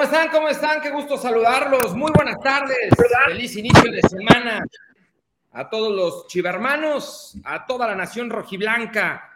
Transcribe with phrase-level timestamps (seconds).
[0.00, 0.30] ¿Cómo están?
[0.30, 0.80] ¿Cómo están?
[0.80, 1.94] Qué gusto saludarlos.
[1.94, 2.88] Muy buenas tardes.
[3.26, 4.64] Feliz inicio de semana
[5.52, 9.30] a todos los chivermanos, a toda la nación rojiblanca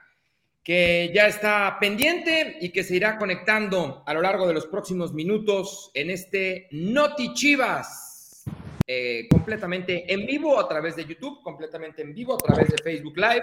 [0.62, 5.12] que ya está pendiente y que se irá conectando a lo largo de los próximos
[5.12, 8.44] minutos en este Noti Chivas,
[8.86, 13.18] eh, completamente en vivo a través de YouTube, completamente en vivo a través de Facebook
[13.18, 13.42] Live.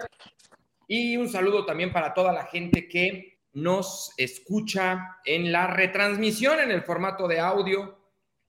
[0.88, 6.72] Y un saludo también para toda la gente que nos escucha en la retransmisión en
[6.72, 7.98] el formato de audio,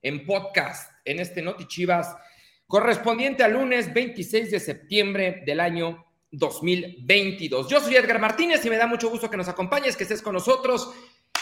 [0.01, 2.15] en podcast, en este Noti Chivas,
[2.67, 7.69] correspondiente al lunes 26 de septiembre del año 2022.
[7.69, 10.33] Yo soy Edgar Martínez y me da mucho gusto que nos acompañes, que estés con
[10.33, 10.91] nosotros.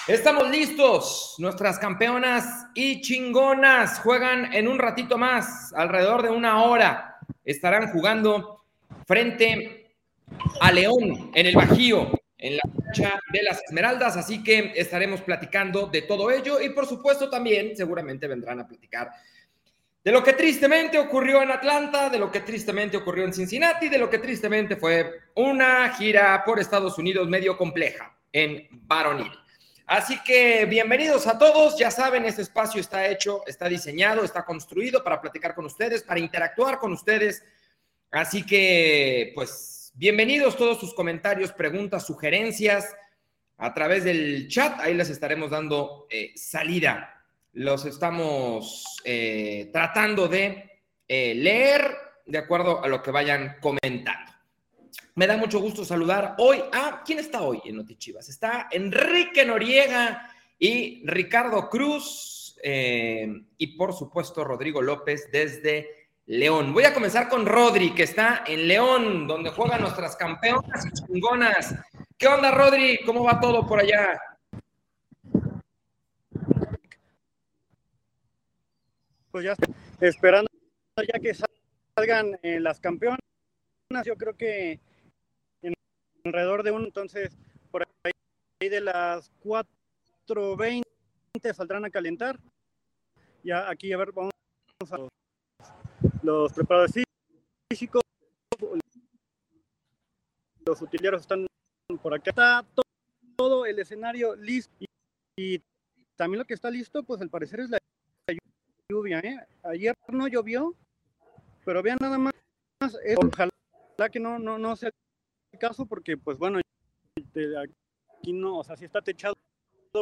[0.07, 1.35] Estamos listos.
[1.37, 7.19] Nuestras campeonas y chingonas juegan en un ratito más, alrededor de una hora.
[7.45, 8.65] Estarán jugando
[9.05, 9.95] frente
[10.59, 15.87] a León en el Bajío en la cancha de las Esmeraldas, así que estaremos platicando
[15.87, 19.11] de todo ello y por supuesto también seguramente vendrán a platicar
[20.03, 23.99] de lo que tristemente ocurrió en Atlanta, de lo que tristemente ocurrió en Cincinnati, de
[23.99, 29.31] lo que tristemente fue una gira por Estados Unidos medio compleja en Baronil.
[29.85, 35.03] Así que bienvenidos a todos, ya saben, este espacio está hecho, está diseñado, está construido
[35.03, 37.43] para platicar con ustedes, para interactuar con ustedes.
[38.09, 42.95] Así que, pues, Bienvenidos todos sus comentarios, preguntas, sugerencias
[43.57, 44.79] a través del chat.
[44.79, 47.21] Ahí les estaremos dando eh, salida.
[47.53, 51.93] Los estamos eh, tratando de eh, leer
[52.25, 54.31] de acuerdo a lo que vayan comentando.
[55.15, 58.29] Me da mucho gusto saludar hoy a quién está hoy en Notichivas.
[58.29, 66.00] Está Enrique Noriega y Ricardo Cruz y por supuesto Rodrigo López desde
[66.31, 66.71] León.
[66.71, 71.75] Voy a comenzar con Rodri, que está en León, donde juegan nuestras campeonas chingonas.
[72.17, 72.99] ¿Qué onda, Rodri?
[73.05, 74.17] ¿Cómo va todo por allá?
[79.29, 79.55] Pues ya
[79.99, 80.49] esperando
[80.95, 81.33] ya que
[81.97, 83.19] salgan eh, las campeonas,
[84.05, 84.79] yo creo que
[85.61, 85.73] en
[86.23, 87.37] alrededor de un, entonces,
[87.71, 90.83] por ahí de las 4.20
[91.53, 92.39] saldrán a calentar.
[93.43, 94.31] Ya aquí, a ver, vamos
[94.91, 95.20] a
[96.31, 97.03] los preparadores
[97.69, 98.01] físicos,
[100.65, 101.45] los utileros están
[102.01, 102.29] por acá.
[102.29, 102.65] Está
[103.35, 104.71] todo, el escenario listo
[105.37, 105.61] y,
[106.15, 107.79] también lo que está listo, pues al parecer es la
[108.89, 109.19] lluvia.
[109.19, 109.39] ¿eh?
[109.63, 110.75] Ayer no llovió,
[111.65, 112.33] pero vean nada más,
[113.17, 114.91] ojalá que no, no, no sea
[115.51, 116.59] el caso porque pues bueno,
[117.17, 119.35] aquí no, o sea, sí está techado,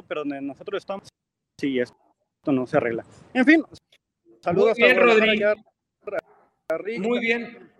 [0.08, 1.08] pero nosotros estamos,
[1.58, 1.96] sí, esto
[2.48, 3.06] no se arregla.
[3.34, 3.64] En fin,
[4.42, 5.54] saludos a Rodrigo.
[7.00, 7.72] Muy bien.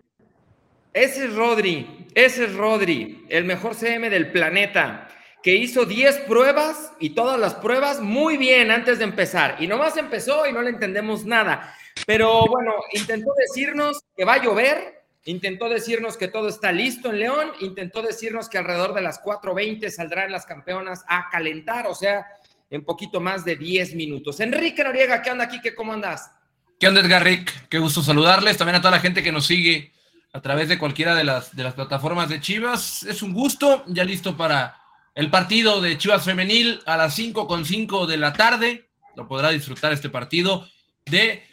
[0.92, 5.06] Ese es Rodri, ese es Rodri, el mejor CM del planeta,
[5.40, 9.56] que hizo 10 pruebas y todas las pruebas muy bien antes de empezar.
[9.60, 11.76] Y nomás empezó y no le entendemos nada.
[12.06, 17.20] Pero bueno, intentó decirnos que va a llover, intentó decirnos que todo está listo en
[17.20, 22.26] León, intentó decirnos que alrededor de las 4.20 saldrán las campeonas a calentar, o sea,
[22.68, 24.40] en poquito más de 10 minutos.
[24.40, 25.60] Enrique Noriega, ¿qué onda aquí?
[25.60, 26.32] ¿Qué, ¿Cómo andas?
[26.80, 27.68] ¿Qué onda, Edgar Rick?
[27.68, 28.56] Qué gusto saludarles.
[28.56, 29.92] También a toda la gente que nos sigue
[30.32, 33.02] a través de cualquiera de las, de las plataformas de Chivas.
[33.02, 34.80] Es un gusto, ya listo para
[35.14, 38.88] el partido de Chivas Femenil a las 5 con 5 de la tarde.
[39.14, 40.66] Lo podrá disfrutar este partido
[41.04, 41.44] de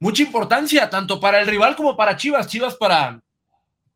[0.00, 2.48] mucha importancia, tanto para el rival como para Chivas.
[2.48, 3.20] Chivas para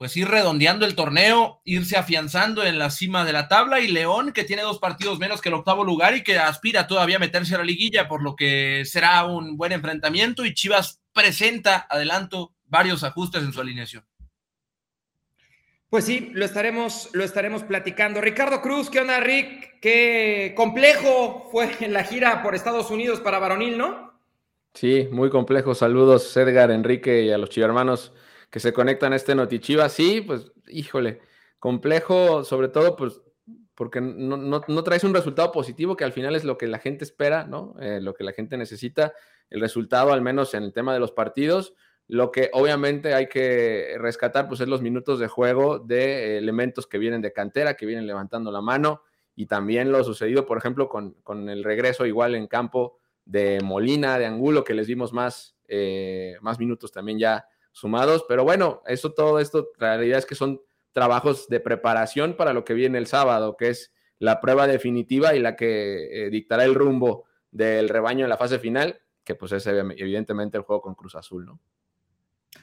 [0.01, 4.33] pues ir redondeando el torneo, irse afianzando en la cima de la tabla y León
[4.33, 7.55] que tiene dos partidos menos que el octavo lugar y que aspira todavía a meterse
[7.55, 13.05] a la liguilla, por lo que será un buen enfrentamiento y Chivas presenta, adelanto, varios
[13.05, 14.03] ajustes en su alineación.
[15.91, 18.23] Pues sí, lo estaremos, lo estaremos platicando.
[18.23, 19.81] Ricardo Cruz, ¿qué onda, Rick?
[19.83, 24.19] Qué complejo fue la gira por Estados Unidos para Varonil, ¿no?
[24.73, 25.75] Sí, muy complejo.
[25.75, 28.15] Saludos, Edgar, Enrique y a los chivermanos
[28.51, 29.89] que se conectan a este Notichiva.
[29.89, 31.21] Sí, pues, híjole,
[31.59, 33.21] complejo, sobre todo, pues,
[33.75, 37.05] porque no, no, traes un resultado positivo, que al final es lo que la gente
[37.05, 37.75] espera, ¿no?
[37.81, 39.15] Eh, lo que la gente necesita,
[39.49, 41.75] el resultado, al menos en el tema de los partidos.
[42.07, 46.99] Lo que obviamente hay que rescatar, pues, es los minutos de juego de elementos que
[46.99, 49.03] vienen de cantera, que vienen levantando la mano,
[49.37, 54.19] y también lo sucedido, por ejemplo, con, con el regreso igual en campo de Molina,
[54.19, 58.25] de Angulo, que les dimos más, eh, más minutos también ya sumados.
[58.29, 60.61] Pero bueno, eso todo esto, la realidad es que son
[60.93, 65.39] trabajos de preparación para lo que viene el sábado, que es la prueba definitiva y
[65.39, 69.67] la que eh, dictará el rumbo del rebaño en la fase final, que pues es
[69.67, 71.61] evidentemente el juego con Cruz Azul, ¿no?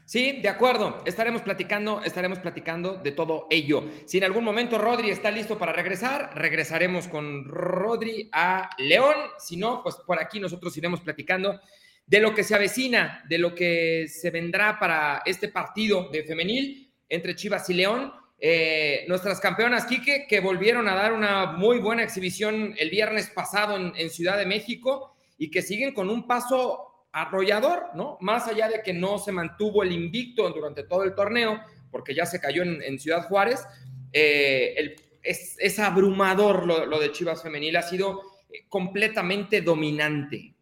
[0.06, 1.02] Sí, de acuerdo.
[1.06, 3.84] Estaremos platicando, estaremos platicando de todo ello.
[4.06, 9.16] Si en algún momento Rodri está listo para regresar, regresaremos con Rodri a León.
[9.38, 11.60] Si no, pues por aquí nosotros iremos platicando
[12.08, 16.92] de lo que se avecina, de lo que se vendrá para este partido de femenil
[17.08, 18.12] entre Chivas y León.
[18.40, 23.78] Eh, nuestras campeonas Quique, que volvieron a dar una muy buena exhibición el viernes pasado
[23.96, 28.18] en Ciudad de México y que siguen con un paso arrollador, ¿no?
[28.22, 31.60] Más allá de que no se mantuvo el invicto durante todo el torneo,
[31.92, 33.66] porque ya se cayó en, Ciudad Juárez,
[34.14, 40.54] eh, es, abrumador lo, de Chivas Femenil, ha sido eh, completamente dominante.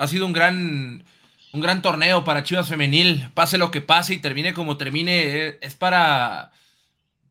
[0.00, 1.04] Ha sido un gran,
[1.52, 5.58] un gran torneo para Chivas Femenil, pase lo que pase y termine como termine, eh,
[5.60, 6.52] es para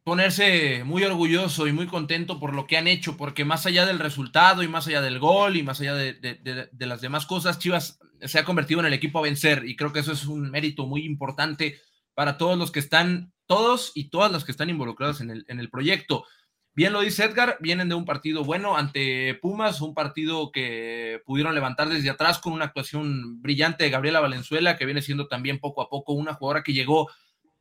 [0.04, 3.98] ponerse muy orgulloso y muy contento por lo que han hecho, porque más allá del
[3.98, 8.38] resultado y más allá del gol y más allá de, las demás cosas, Chivas se
[8.38, 11.08] ha convertido en el equipo a vencer y creo que eso es un mérito muy
[11.08, 11.82] importante
[12.14, 15.60] para todos los que están, todos y todas las que están involucrados en el, en
[15.60, 16.24] el proyecto.
[16.76, 21.54] Bien lo dice Edgar, vienen de un partido bueno ante Pumas, un partido que pudieron
[21.54, 25.82] levantar desde atrás con una actuación brillante de Gabriela Valenzuela, que viene siendo también poco
[25.82, 27.10] a poco una jugadora que llegó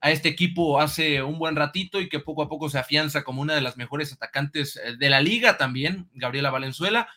[0.01, 3.43] a este equipo hace un buen ratito y que poco a poco se afianza como
[3.43, 7.09] una de las mejores atacantes eh, de la liga también, Gabriela Valenzuela.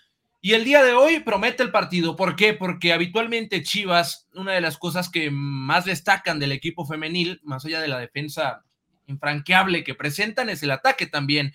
[0.44, 2.16] Y el día de hoy promete el partido.
[2.16, 2.54] ¿Por qué?
[2.54, 7.80] Porque habitualmente Chivas, una de las cosas que más destacan del equipo femenil, más allá
[7.80, 8.64] de la defensa
[9.06, 11.54] infranqueable que presentan, es el ataque también.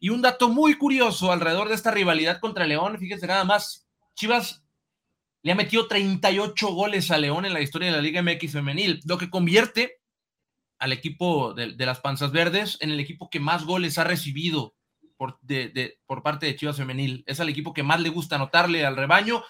[0.00, 4.64] Y un dato muy curioso alrededor de esta rivalidad contra León, fíjense nada más, Chivas
[5.42, 9.00] le ha metido 38 goles a León en la historia de la Liga MX femenil,
[9.04, 9.98] lo que convierte
[10.78, 14.74] al equipo de, las Panzas Verdes en el equipo que más goles ha recibido
[15.16, 15.40] por,
[16.06, 17.24] por parte de Chivas Femenil.
[17.26, 19.42] Es el equipo que más le gusta anotarle al rebaño.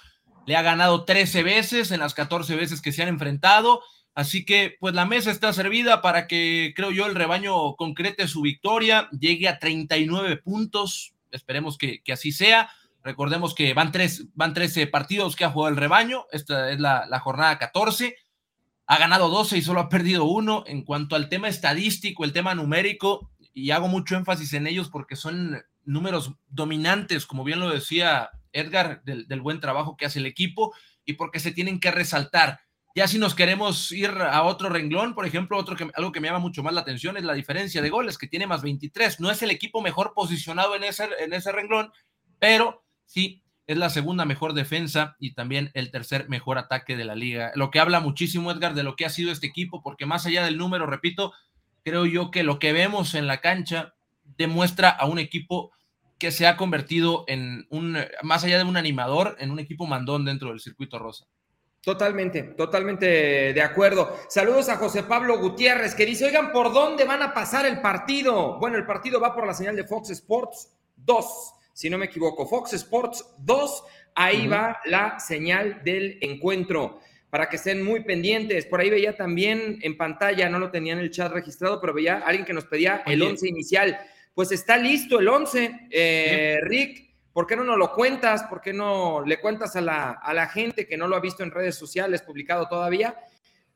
[0.47, 3.83] Le ha ganado 13 veces en las 14 veces que se han enfrentado.
[4.19, 8.43] Así que, pues la mesa está servida para que, creo yo, el rebaño concrete su
[8.43, 11.15] victoria, llegue a 39 puntos.
[11.31, 12.69] Esperemos que, así sea.
[13.05, 16.25] Recordemos que van, tres, van 13 partidos que ha jugado el rebaño.
[16.32, 18.17] Esta es la, jornada 14
[18.88, 20.64] ha ganado 12 y solo ha perdido uno.
[20.67, 25.14] En cuanto al tema estadístico, el tema numérico, y hago mucho énfasis en ellos porque
[25.14, 30.75] son números dominantes, como bien lo decía Edgar, del, buen trabajo que hace el equipo
[31.05, 32.62] y porque se tienen que resaltar.
[32.94, 36.29] Ya si nos queremos ir a otro renglón, por ejemplo, otro que, algo que me
[36.29, 39.20] llama mucho más la atención es la diferencia de goles, que tiene más 23.
[39.20, 41.93] No es el equipo mejor posicionado en ese, en ese renglón,
[42.38, 47.14] pero sí es la segunda mejor defensa y también el tercer mejor ataque de la
[47.14, 47.52] liga.
[47.55, 50.43] Lo que habla muchísimo, Edgar, de lo que ha sido este equipo, porque más allá
[50.44, 51.35] del número, repito,
[51.85, 55.70] creo yo que lo que vemos en la cancha demuestra a un equipo
[56.19, 60.25] que se ha convertido en un, más allá de un animador, en un equipo mandón
[60.25, 61.26] dentro del circuito rosa.
[61.83, 63.07] Totalmente, totalmente
[63.55, 64.17] de acuerdo.
[64.29, 68.59] Saludos a José Pablo Gutiérrez que dice, oigan, ¿por dónde van a pasar el partido?
[68.59, 72.45] Bueno, el partido va por la señal de Fox Sports 2 si no me equivoco,
[72.45, 73.85] Fox Sports 2,
[74.17, 76.99] ahí va la señal del encuentro
[77.31, 78.67] para que estén muy pendientes.
[78.67, 82.17] Por ahí veía también en pantalla, no lo tenía en el chat registrado, pero veía
[82.27, 83.97] alguien que nos pedía el 11 inicial.
[84.35, 85.87] Pues está listo el 11.
[85.89, 87.08] Eh, Rick,
[87.38, 88.43] ¿por qué no nos lo cuentas?
[88.50, 91.44] ¿Por qué no le cuentas a la, a la gente que no lo ha visto
[91.44, 93.14] en redes sociales publicado todavía?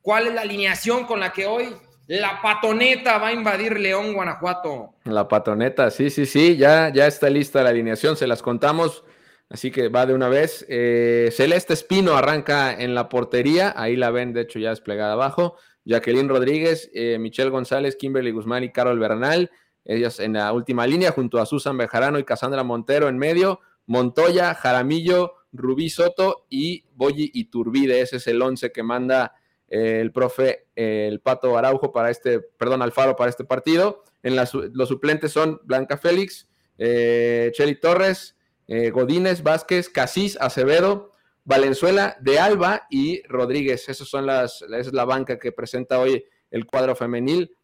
[0.00, 1.72] ¿Cuál es la alineación con la que hoy
[2.08, 4.96] la patoneta va a invadir León, Guanajuato.
[5.04, 9.04] La patoneta, sí, sí, sí, ya, ya está lista la alineación, se las contamos,
[9.48, 10.66] así que va de una vez.
[10.68, 15.56] Eh, Celeste Espino arranca en la portería, ahí la ven, de hecho, ya desplegada abajo.
[15.84, 19.52] Jacqueline Rodríguez, eh, Michelle González, Kimberly Guzmán y Carol Bernal,
[19.84, 24.54] ellas en la última línea, junto a Susan Bejarano y Casandra Montero en medio, Montoya,
[24.54, 28.00] Jaramillo, Rubí Soto y Boyi Iturbide.
[28.00, 29.34] Ese es el once que manda
[29.68, 34.04] el profe el Pato Araujo para este, perdón, Alfaro para este partido.
[34.22, 36.48] En los suplentes son Blanca Félix,
[36.78, 38.36] eh, Torres,
[38.68, 41.12] eh, Godínez, Vázquez, Casís, Acevedo,
[41.44, 43.88] Valenzuela, De Alba y Rodríguez.
[43.88, 47.56] Esas son las, esa es la banca que presenta hoy el cuadro femenil.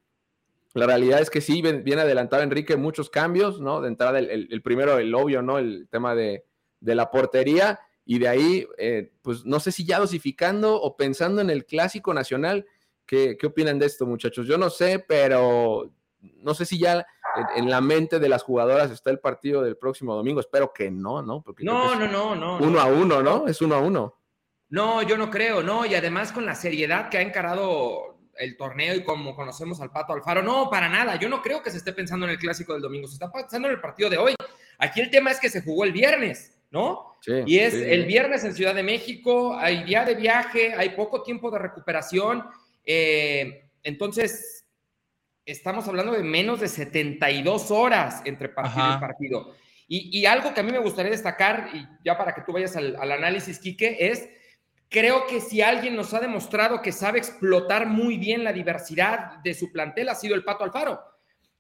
[0.79, 3.81] La realidad es que sí, viene adelantado Enrique muchos cambios, ¿no?
[3.81, 5.59] De entrada, el, primero, el obvio, ¿no?
[5.59, 6.45] El tema de,
[6.81, 11.43] de la portería y de ahí, eh, pues no sé si ya dosificando o pensando
[11.43, 12.65] en el clásico nacional,
[13.05, 14.47] ¿qué, ¿qué, opinan de esto, muchachos?
[14.47, 17.07] Yo no sé, pero no sé si ya
[17.57, 20.41] en, la mente de las jugadoras está el partido del próximo domingo.
[20.41, 21.43] Espero que no, ¿no?
[21.43, 22.59] Porque no, no, no, no.
[22.59, 23.47] Uno a uno, ¿no?
[23.47, 24.15] Es uno a uno.
[24.71, 25.87] No, yo no creo, no.
[25.87, 30.13] Y además con la seriedad que ha encarado el torneo y como conocemos al Pato
[30.13, 31.17] Alfaro, no, para nada.
[31.17, 33.69] Yo no creo que se esté pensando en el clásico del domingo, se está pensando
[33.69, 34.35] en el partido de hoy.
[34.79, 37.17] Aquí el tema es que se jugó el viernes, ¿no?
[37.27, 41.51] y es el viernes en Ciudad de México, hay día de viaje, hay poco tiempo
[41.51, 42.45] de recuperación.
[42.85, 44.65] Eh, entonces,
[45.45, 49.55] estamos hablando de menos de 72 horas entre partido y partido.
[49.91, 52.95] Y, algo que a mí me gustaría destacar, y ya para que tú vayas al,
[52.97, 54.29] al análisis, Quique, es
[54.91, 59.53] Creo que si alguien nos ha demostrado que sabe explotar muy bien la diversidad de
[59.53, 61.01] su plantel, ha sido el Pato Alfaro.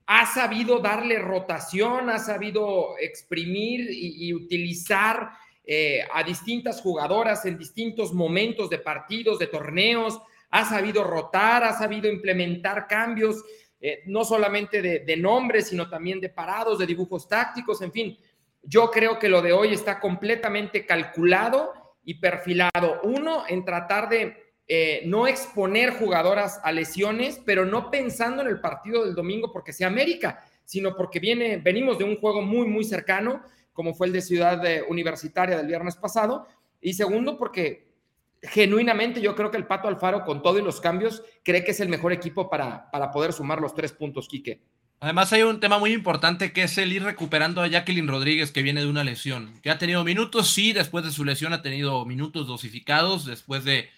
[0.06, 5.28] Ha sabido darle rotación, ha sabido exprimir y, utilizar
[5.62, 10.18] eh, a distintas jugadoras en distintos momentos de partidos, de torneos,
[10.48, 13.44] ha sabido rotar, ha sabido implementar cambios,
[13.78, 18.18] eh, no solamente de, de nombres, sino también de parados, de dibujos tácticos, en fin.
[18.62, 21.77] Yo creo que lo de hoy está completamente calculado
[22.08, 23.02] y perfilado.
[23.02, 28.62] Uno, en tratar de eh, no exponer jugadoras a lesiones, pero no pensando en el
[28.62, 32.82] partido del domingo porque sea América, sino porque viene, venimos de un juego muy, muy
[32.84, 33.42] cercano,
[33.74, 36.46] como fue el de Ciudad Universitaria del viernes pasado.
[36.80, 37.92] Y segundo, porque
[38.40, 41.80] genuinamente yo creo que el Pato Alfaro, con todo y los cambios, cree que es
[41.80, 44.62] el mejor equipo para, para poder sumar los tres puntos, Quique.
[45.00, 48.62] Además hay un tema muy importante que es el ir recuperando a Jacqueline Rodríguez que
[48.62, 52.04] viene de una lesión, que ha tenido minutos, sí, después de su lesión ha tenido
[52.04, 53.90] minutos dosificados, después de,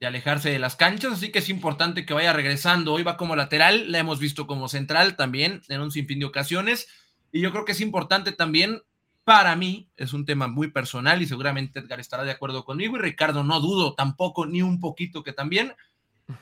[0.00, 2.92] alejarse de las canchas, así que es importante que vaya regresando.
[2.92, 6.88] Hoy va como lateral, la hemos visto como central también en un sinfín de ocasiones,
[7.32, 8.82] y yo creo que es importante también,
[9.24, 13.00] para mí, es un tema muy personal y seguramente Edgar estará de acuerdo conmigo y
[13.00, 15.74] Ricardo no dudo tampoco ni un poquito que también,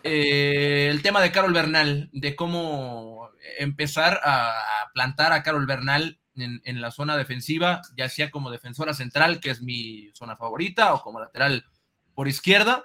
[0.02, 6.80] eh, el tema de Carol Bernal, de cómo empezar a plantar a Carol Bernal en,
[6.80, 11.20] la zona defensiva, ya sea como defensora central, que es mi zona favorita, o como
[11.20, 11.64] lateral
[12.14, 12.84] por izquierda.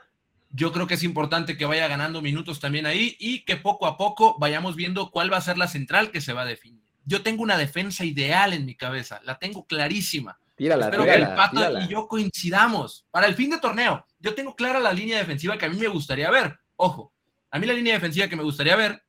[0.52, 3.98] Yo creo que es importante que vaya ganando minutos también ahí y que poco a
[3.98, 6.84] poco vayamos viendo cuál va a ser la central que se va a definir.
[7.06, 10.40] Yo tengo una defensa ideal en mi cabeza, la tengo clarísima.
[10.56, 13.06] Tírala, Espero que el Pato y yo coincidamos.
[13.12, 15.88] Para el fin de torneo, yo tengo clara la línea defensiva que a mí me
[15.88, 16.60] gustaría ver.
[16.82, 17.14] Ojo,
[17.52, 19.04] a mí la línea defensiva que me gustaría ver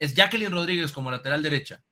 [0.00, 1.84] es Jacqueline Rodríguez como lateral derecha,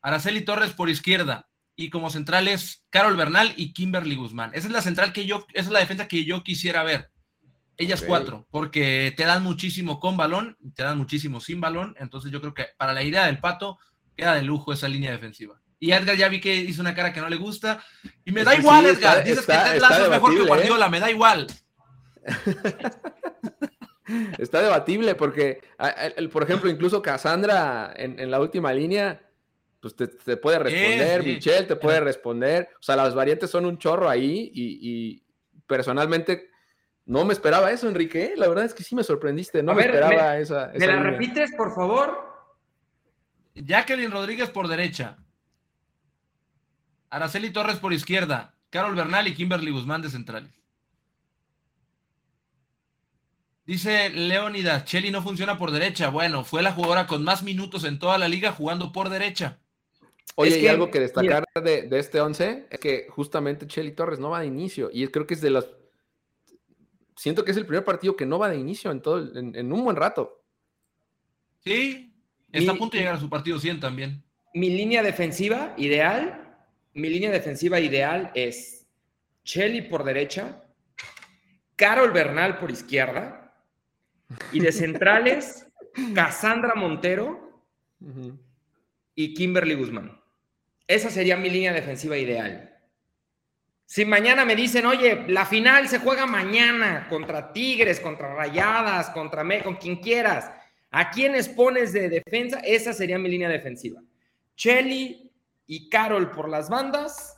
[0.00, 4.50] Araceli Torres por izquierda y como centrales Carol Bernal y Kimberly Guzmán.
[4.54, 7.10] Esa es la central que yo, esa es la defensa que yo quisiera ver.
[7.76, 12.40] Ellas cuatro, porque te dan muchísimo con balón, te dan muchísimo sin balón, entonces yo
[12.40, 13.78] creo que para la idea del pato
[14.16, 15.60] queda de lujo esa línea defensiva.
[15.78, 17.84] Y Edgar ya vi que hizo una cara que no le gusta.
[18.24, 19.24] Y me da igual, Edgar.
[19.24, 20.90] Dices que Ted Lasso es mejor que Guardiola, ¿eh?
[20.90, 21.46] me da igual.
[24.38, 25.60] Está debatible porque,
[26.32, 29.22] por ejemplo, incluso Cassandra en, la última línea,
[29.80, 32.68] pues te, puede responder, Michelle te puede responder.
[32.80, 35.22] O sea, las variantes son un chorro ahí y,
[35.66, 36.50] personalmente
[37.04, 38.34] no me esperaba eso, Enrique.
[38.36, 41.74] La verdad es que sí me sorprendiste, no me esperaba esa, ¿Me la repites, por
[41.74, 42.32] favor?
[43.54, 45.18] Jacqueline Rodríguez por derecha.
[47.10, 48.54] Araceli Torres por izquierda.
[48.70, 50.61] Carol Bernal y Kimberly Guzmán de centrales.
[53.64, 56.10] Dice Leonidas, Cheli no funciona por derecha.
[56.10, 59.60] Bueno, fue la jugadora con más minutos en toda la liga jugando por derecha.
[60.34, 64.40] Oye, y algo que destacar de, este 11 es que justamente Cheli Torres no va
[64.40, 64.90] de inicio.
[64.92, 65.68] Y creo que es de los.
[67.16, 69.84] Siento que es el primer partido que no va de inicio en todo, en, un
[69.84, 70.42] buen rato.
[71.60, 72.12] Sí,
[72.50, 74.24] está a punto de llegar a su partido 100 también.
[74.54, 76.56] Mi línea defensiva ideal,
[76.94, 78.86] mi línea defensiva ideal es
[79.44, 80.64] Cheli por derecha,
[81.76, 83.41] Carol Bernal por izquierda,
[84.52, 85.66] y de centrales,
[86.14, 87.64] Cassandra Montero
[89.14, 90.20] y Kimberly Guzmán.
[90.86, 92.68] Esa sería mi línea defensiva ideal.
[93.86, 99.44] Si mañana me dicen, oye, la final se juega mañana contra Tigres, contra Rayadas, contra
[99.44, 100.50] Me, con quien quieras,
[100.90, 102.60] ¿a quiénes pones de defensa?
[102.60, 104.00] Esa sería mi línea defensiva.
[104.56, 105.30] Chelly
[105.66, 107.36] y Carol por las bandas,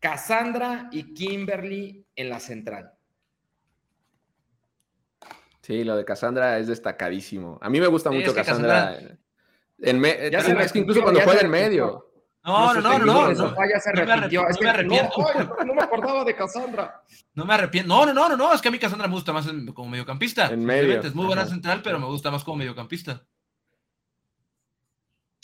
[0.00, 2.95] Cassandra y Kimberly en la central.
[5.66, 7.58] Sí, lo de Cassandra es destacadísimo.
[7.60, 8.96] A mí me gusta mucho Cassandra.
[9.80, 12.08] En es que incluso cuando juega en medio.
[12.44, 13.32] No, no, no, no.
[13.32, 15.10] No, me arrepiento.
[15.64, 17.02] No, me acordaba de Cassandra.
[17.34, 17.88] No me arrepiento.
[17.88, 18.54] No, no, no, no, no.
[18.54, 20.46] Es que a mí Cassandra me gusta más como mediocampista.
[20.46, 21.00] En medio.
[21.00, 23.24] Es muy buena central, pero me gusta más como mediocampista.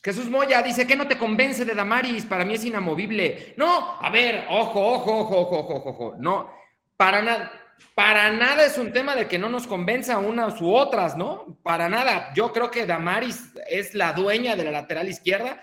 [0.05, 3.55] Jesús Moya dice que no te convence de Damaris, para mí es inamovible.
[3.57, 6.15] No, a ver, ojo, ojo, ojo, ojo, ojo, ojo.
[6.19, 6.49] No,
[6.97, 7.62] para nada
[7.95, 11.59] para nada es un tema de que no nos convenza unas u otras, ¿no?
[11.63, 12.33] Para nada.
[12.35, 15.63] Yo creo que Damaris es la dueña de la lateral izquierda.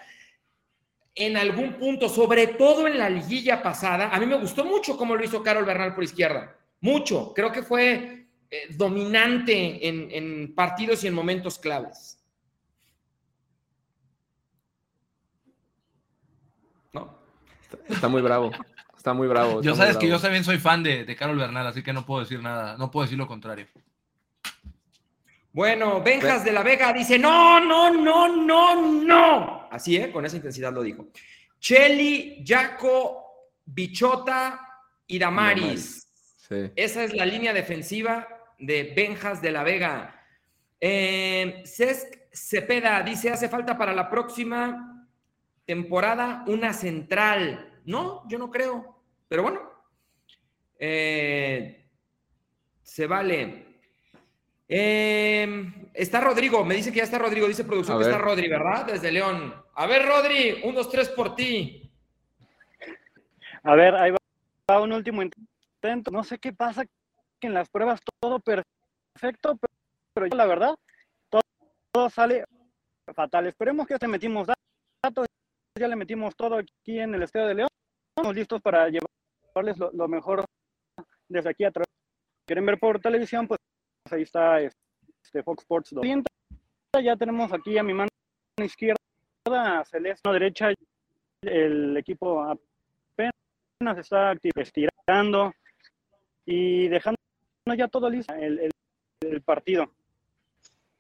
[1.16, 5.16] En algún punto, sobre todo en la liguilla pasada, a mí me gustó mucho cómo
[5.16, 6.56] lo hizo Carol Bernal por izquierda.
[6.82, 7.34] Mucho.
[7.34, 12.24] Creo que fue eh, dominante en, partidos y en momentos claves.
[16.94, 17.18] ¿No?
[17.90, 18.52] Está muy bravo.
[19.00, 19.62] Está muy bravo.
[19.62, 22.20] Yo sabes que yo también soy fan de, de Carol Bernal, así que no puedo
[22.20, 23.66] decir nada, no puedo decir lo contrario.
[25.54, 29.70] Bueno, Benjas de la Vega dice, no, no, no, no, no.
[29.72, 30.12] Así, ¿eh?
[30.12, 31.08] Con esa intensidad lo dijo.
[31.62, 33.24] Cheli, Jaco,
[33.64, 34.68] Bichota
[35.08, 36.06] y Damaris.
[36.50, 36.70] Sí.
[36.76, 38.28] Esa es la línea defensiva
[38.58, 40.26] de Benjas de la Vega.
[40.82, 45.08] Eh, Cesc Cepeda dice, hace falta para la próxima
[45.64, 47.69] temporada una central.
[47.90, 49.02] No, yo no creo.
[49.28, 49.62] Pero bueno,
[50.78, 51.90] eh,
[52.84, 53.66] se vale.
[54.68, 58.86] Eh, está Rodrigo, me dice que ya está Rodrigo, dice producción que está Rodri, ¿verdad?
[58.86, 59.56] Desde León.
[59.74, 61.92] A ver, Rodri, un, dos, tres por ti.
[63.64, 64.18] A ver, ahí va,
[64.70, 66.12] va un último intento.
[66.12, 69.74] No sé qué pasa, que en las pruebas todo perfecto, pero,
[70.14, 70.76] pero yo, la verdad,
[71.32, 71.42] todo,
[71.92, 72.46] todo sale
[73.16, 73.48] fatal.
[73.48, 74.48] Esperemos que ya te metimos
[75.02, 75.26] datos,
[75.76, 77.70] ya le metimos todo aquí en el Estadio de León.
[78.20, 80.44] Estamos listos para llevarles lo, mejor
[81.30, 81.88] desde aquí a través.
[82.46, 83.58] Quieren ver por televisión, pues
[84.12, 86.26] ahí está este Fox Sports 200.
[87.02, 88.10] Ya tenemos aquí a mi mano
[88.58, 89.00] izquierda,
[89.48, 90.74] a Celeste, a derecha,
[91.44, 95.54] el equipo apenas está estirando
[96.46, 97.18] y dejando
[97.78, 99.94] ya todo listo el partido.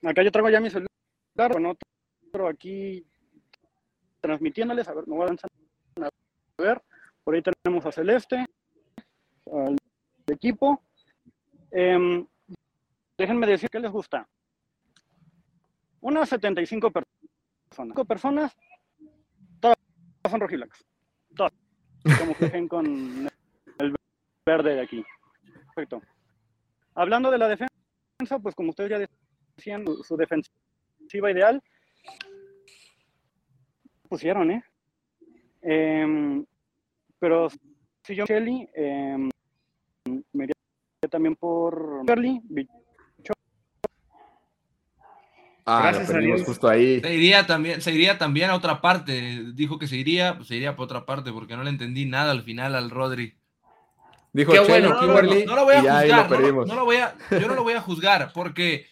[0.03, 3.05] Acá yo traigo ya mi celular con otro aquí
[4.21, 4.87] transmitiéndoles.
[4.87, 5.49] A ver, me voy a lanzar
[5.99, 6.81] a ver.
[7.23, 8.45] Por ahí tenemos a Celeste,
[9.51, 9.77] al
[10.27, 10.81] equipo.
[11.71, 12.25] Em,
[13.17, 14.27] déjenme decir qué les gusta.
[16.01, 18.07] Unas 75 personas.
[18.07, 18.57] Personas,
[19.59, 19.77] todas
[20.29, 20.83] son rojiblancas.
[21.35, 21.53] Todas.
[22.19, 23.29] Como flijen con
[23.79, 23.95] el
[24.45, 25.05] verde de aquí.
[25.65, 26.01] Perfecto.
[26.95, 29.07] Hablando de la defensa, pues como ustedes ya
[29.55, 31.61] decían, su, defensiva ideal,
[34.09, 34.63] pusieron, ¿eh?
[35.61, 36.45] Em,
[37.19, 37.49] pero
[38.03, 39.29] si yo, Shelly, em,
[40.33, 40.55] me iría
[41.09, 42.41] también por Berly,
[45.71, 46.43] Ah, Gracias a Dios.
[46.43, 46.99] justo ahí.
[46.99, 49.43] Se iría también, se iría también a otra parte.
[49.53, 52.31] Dijo que se iría, pues se iría por otra parte, porque no le entendí nada
[52.31, 53.35] al final al Rodri.
[54.33, 56.85] Dijo Qué Chelo, bueno, no, no, no, no lo voy a juzgar, lo no lo
[56.85, 58.87] voy a, yo no lo voy a juzgar, porque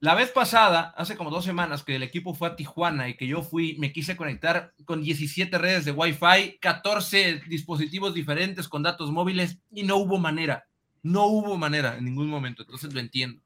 [0.00, 3.26] la vez pasada, hace como dos semanas, que el equipo fue a Tijuana y que
[3.26, 9.10] yo fui, me quise conectar con 17 redes de Wi-Fi, 14 dispositivos diferentes con datos
[9.10, 10.68] móviles y no hubo manera,
[11.02, 13.42] no hubo manera en ningún momento, entonces lo entiendo.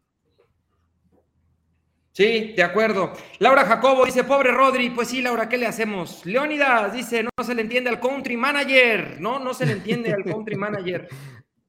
[2.12, 3.14] Sí, de acuerdo.
[3.38, 6.26] Laura Jacobo dice, pobre Rodri, pues sí, Laura, ¿qué le hacemos?
[6.26, 10.22] Leónidas dice, no, se le entiende al country manager, no, no se le entiende al
[10.22, 11.08] country manager.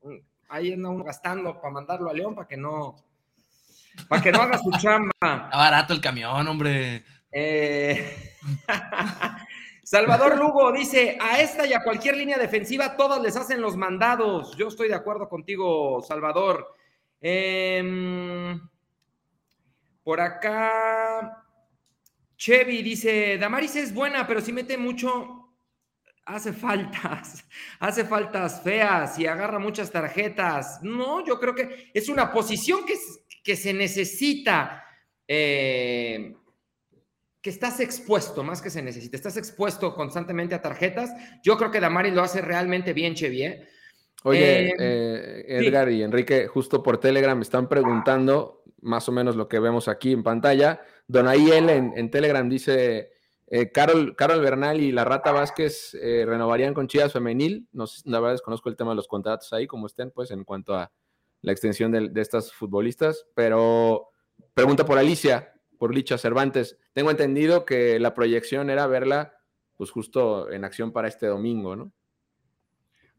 [0.49, 2.97] Ahí anda uno gastando para mandarlo a León para que no,
[4.07, 5.11] para que no haga su chamba.
[5.21, 7.03] Está barato el camión, hombre.
[7.31, 8.35] Eh,
[9.83, 14.55] Salvador Lugo dice, a esta y a cualquier línea defensiva todas les hacen los mandados.
[14.57, 16.73] Yo estoy de acuerdo contigo, Salvador.
[17.21, 18.59] Em,
[20.03, 21.45] por acá,
[22.37, 25.43] Chevy dice, Damaris es buena, pero si mete mucho,
[26.25, 27.45] hace faltas,
[27.79, 30.79] hace faltas feas y agarra muchas tarjetas.
[30.81, 32.95] No, yo creo que es una posición que,
[33.43, 34.83] que se necesita.
[35.27, 36.35] eh,
[37.41, 41.11] que estás expuesto, más que se necesita, estás expuesto constantemente a tarjetas.
[41.43, 43.43] Yo creo que Damaris lo hace realmente bien, Chevy.
[43.43, 43.67] ¿eh?
[44.23, 45.65] Oye, Eh, eh, sí.
[45.67, 49.89] Edgar y Enrique, justo por Telegram me están preguntando más o menos lo que vemos
[49.89, 50.79] aquí en pantalla.
[51.05, 53.11] Donaiel en, en Telegram dice,
[53.47, 57.67] eh, Carol, Carol Bernal y la Rata Vázquez renovarían con Chivas Femenil.
[57.73, 60.45] No, sé, la verdad desconozco el tema de los contratos ahí, como estén, pues, en
[60.45, 60.93] cuanto a
[61.43, 63.27] la extensión de, de estas futbolistas.
[63.35, 64.09] Pero
[64.55, 66.79] pregunta por Alicia, por Licha Cervantes.
[66.93, 69.37] Tengo entendido que la proyección era verla,
[69.77, 71.91] pues, justo en acción para este domingo, ¿no?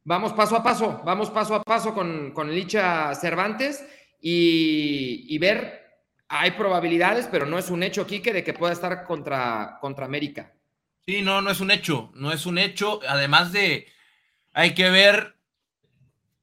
[0.02, 3.86] Vamos paso a paso, vamos paso a paso con, con Licha Cervantes
[4.18, 5.82] y, y ver,
[6.26, 10.54] hay probabilidades, pero no es un hecho, Quique, de que pueda estar contra, contra América.
[11.06, 13.00] Sí, no, no es un hecho, no es un hecho.
[13.06, 13.86] Además de,
[14.54, 15.33] hay que ver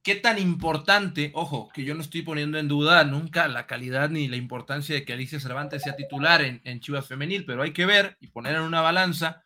[0.04, 4.28] qué tan importante, ojo, que yo no estoy poniendo en duda nunca la calidad ni
[4.28, 8.18] la importancia de que Alicia Cervantes sea titular en, Chivas Femenil, pero hay que ver
[8.20, 9.44] y poner en una balanza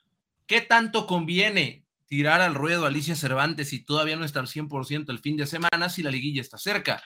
[0.48, 5.20] qué tanto conviene tirar al ruedo Alicia Cervantes si todavía no está al 100% el
[5.20, 7.04] fin de semana si la liguilla está cerca.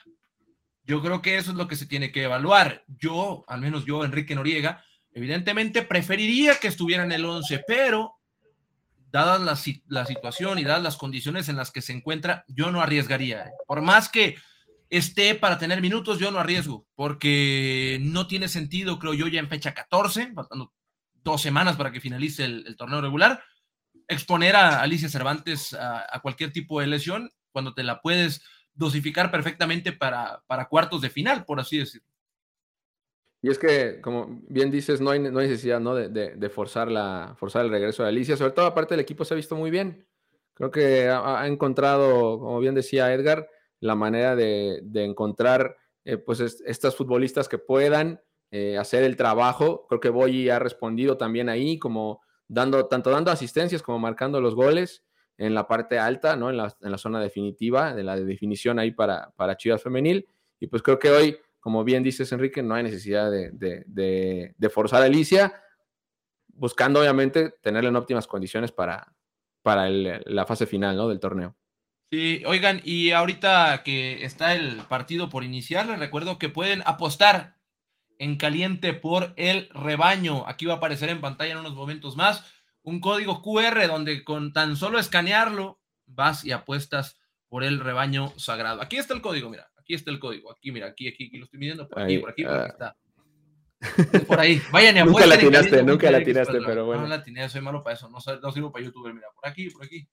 [0.84, 2.84] Yo creo que eso es lo que se tiene que evaluar.
[2.86, 8.19] Yo, al menos yo, Enrique Noriega, evidentemente preferiría que estuviera en el 11, pero
[9.10, 12.80] dadas la, la, situación y dadas las condiciones en las que se encuentra, yo no
[12.80, 13.50] arriesgaría.
[13.66, 14.36] Por más que
[14.88, 19.48] esté para tener minutos, yo no arriesgo, porque no tiene sentido, creo yo, ya en
[19.48, 20.72] fecha 14, faltando
[21.22, 23.42] dos semanas para que finalice el, torneo regular,
[24.08, 28.42] exponer a Alicia Cervantes a, cualquier tipo de lesión cuando te la puedes
[28.74, 32.09] dosificar perfectamente para, para cuartos de final, por así decirlo.
[33.42, 35.94] Y es que, como bien dices, no hay, no necesidad ¿no?
[35.94, 38.36] De, de, forzar, la, forzar el regreso de Alicia.
[38.36, 40.06] Sobre todo, aparte, el equipo se ha visto muy bien.
[40.54, 43.48] Creo que ha, encontrado, como bien decía Edgar,
[43.80, 49.86] la manera de, de encontrar eh, pues estas futbolistas que puedan eh, hacer el trabajo.
[49.88, 54.54] Creo que Boyi ha respondido también ahí, como dando, tanto dando asistencias como marcando los
[54.54, 55.04] goles
[55.38, 56.50] en la parte alta, ¿no?
[56.50, 60.26] En la, en la zona definitiva, de la definición ahí para, para Chivas Femenil.
[60.58, 65.06] Y pues creo que hoy como bien dices, Enrique, no hay necesidad de, forzar a
[65.06, 65.62] Alicia,
[66.48, 69.14] buscando obviamente tenerla en óptimas condiciones para,
[69.62, 71.08] para la fase final ¿no?
[71.08, 71.56] del torneo.
[72.10, 77.56] Sí, oigan, y ahorita que está el partido por iniciar, les recuerdo que pueden apostar
[78.18, 80.46] en caliente por el rebaño.
[80.48, 82.44] Aquí va a aparecer en pantalla en unos momentos más
[82.82, 87.18] un código QR donde con tan solo escanearlo vas y apuestas
[87.48, 88.82] por el rebaño sagrado.
[88.82, 89.70] Aquí está el código, mira.
[89.90, 90.52] Aquí está el código.
[90.52, 91.88] Aquí, mira, aquí, aquí, aquí lo estoy midiendo.
[91.88, 92.94] Por aquí, por aquí, por aquí ah.
[93.82, 94.24] está.
[94.24, 94.62] Por ahí.
[94.70, 97.02] Vayan y Nunca la tiraste, nunca la tiraste, pero bueno.
[97.02, 98.08] No la tiré, soy malo para eso.
[98.08, 99.12] No, no sirvo para YouTube.
[99.12, 100.08] Mira, por aquí, por aquí.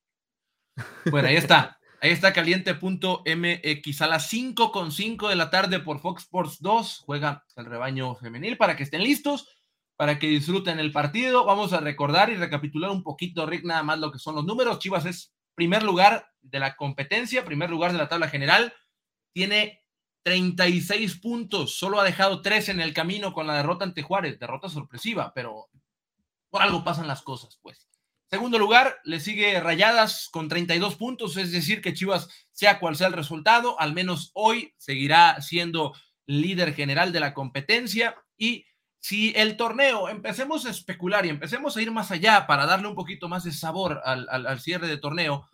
[1.12, 1.78] Bueno, ahí está.
[2.02, 7.04] Ahí está caliente.mx a las 5 con 5 de la tarde por Fox Sports 2.
[7.06, 9.48] Juega el rebaño femenil para que estén listos,
[9.96, 11.46] para que disfruten el partido.
[11.46, 14.80] Vamos a recordar y recapitular un poquito, Rick, nada más lo que son los números.
[14.80, 18.74] Chivas es primer lugar de la competencia, primer lugar de la tabla general
[19.38, 19.84] tiene
[20.24, 24.68] 36 puntos, solo ha dejado 3 en el camino con la derrota ante Juárez, derrota
[24.68, 25.70] sorpresiva, pero
[26.50, 27.88] por algo pasan las cosas, pues.
[28.32, 33.08] Segundo lugar, le sigue Rayadas con 32 puntos, es decir, que Chivas, sea cual sea
[33.08, 35.94] el resultado, al menos hoy seguirá siendo
[36.26, 38.16] líder general de la competencia.
[38.38, 38.66] Y
[38.98, 42.96] si el torneo, empecemos a especular y empecemos a ir más allá para darle un
[42.96, 45.48] poquito más de sabor al, al cierre de torneo,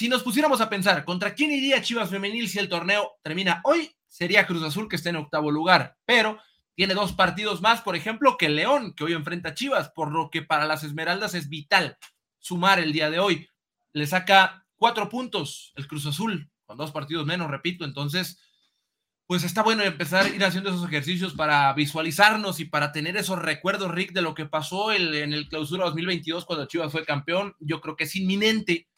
[0.00, 3.94] si nos pusiéramos a pensar, ¿contra quién iría Chivas Femenil si el torneo termina hoy?
[4.08, 6.38] Sería Cruz Azul, que está en octavo lugar, pero
[6.74, 10.30] tiene dos partidos más, por ejemplo, que León, que hoy enfrenta a Chivas, por lo
[10.30, 11.98] que para las Esmeraldas es vital
[12.38, 13.50] sumar el día de hoy.
[13.92, 18.40] Le saca cuatro puntos el Cruz Azul, con dos partidos menos, repito, entonces,
[19.26, 23.38] pues está bueno empezar a ir haciendo esos ejercicios para visualizarnos y para tener esos
[23.38, 27.54] recuerdos, Rick, de lo que pasó en el clausura 2022 cuando Chivas fue campeón.
[27.58, 28.88] Yo creo que es inminente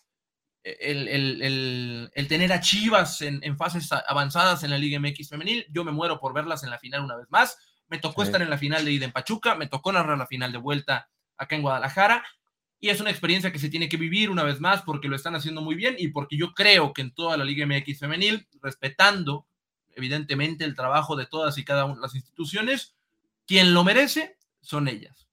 [0.65, 5.67] el, tener a Chivas en, fases avanzadas en la Liga MX femenil.
[5.71, 7.59] Yo me muero por verlas en la final una vez más.
[7.89, 10.53] Me tocó estar en la final de ida en Pachuca, me tocó narrar la final
[10.53, 12.25] de vuelta acá en Guadalajara.
[12.81, 15.37] Y es una experiencia que se tiene que vivir una vez más porque lo están
[15.37, 19.47] haciendo muy bien y porque yo creo que en toda la Liga MX femenil, respetando
[19.95, 22.97] evidentemente el trabajo de todas y cada una de las instituciones,
[23.47, 25.29] quien lo merece son ellas.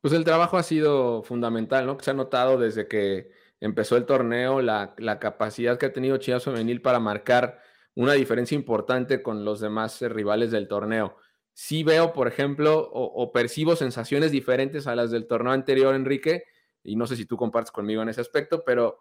[0.00, 1.96] Pues el trabajo ha sido fundamental, ¿no?
[1.96, 6.44] Que se ha notado desde que empezó el torneo, la, capacidad que ha tenido Chivas
[6.44, 7.60] Femenil para marcar
[7.94, 11.16] una diferencia importante con los demás eh, rivales del torneo.
[11.52, 16.44] Sí veo, por ejemplo, o, percibo sensaciones diferentes a las del torneo anterior, Enrique,
[16.84, 19.00] y no sé si tú compartes conmigo en ese aspecto, pero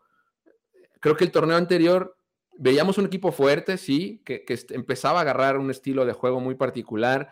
[1.00, 2.18] creo que el torneo anterior
[2.58, 6.56] veíamos un equipo fuerte, sí, que, que empezaba a agarrar un estilo de juego muy
[6.56, 7.32] particular,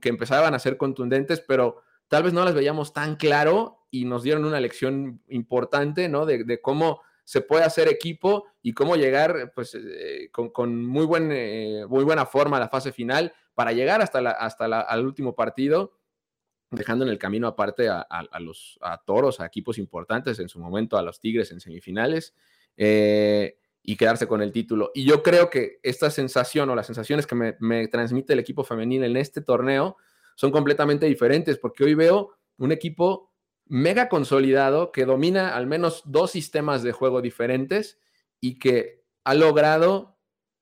[0.00, 4.22] que empezaban a ser contundentes, pero tal vez no las veíamos tan claro y nos
[4.22, 6.26] dieron una lección importante, ¿no?
[6.26, 11.86] De, cómo se puede hacer equipo y cómo llegar pues, eh, con, muy, buen, eh,
[11.88, 15.34] muy buena forma a la fase final para llegar hasta, la, hasta la, al último
[15.34, 15.96] partido,
[16.70, 18.06] dejando en el camino aparte a,
[18.38, 22.34] los a toros, a equipos importantes, en su momento a los Tigres en semifinales,
[22.76, 24.90] eh, y quedarse con el título.
[24.94, 28.62] Y yo creo que esta sensación o las sensaciones que me, me transmite el equipo
[28.62, 29.96] femenil en este torneo
[30.34, 33.32] son completamente diferentes, porque hoy veo un equipo
[33.66, 37.98] mega consolidado que domina al menos dos sistemas de juego diferentes
[38.40, 40.16] y que ha logrado